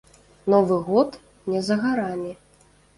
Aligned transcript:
Новы 0.53 0.77
год 0.89 1.21
не 1.55 1.63
за 1.71 1.81
гарамі. 1.85 2.37